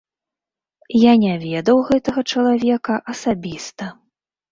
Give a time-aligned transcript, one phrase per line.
[1.01, 3.91] Я не ведаў гэтага чалавека асабіста.